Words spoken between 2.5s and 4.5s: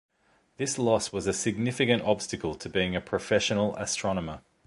to being a professional astronomer.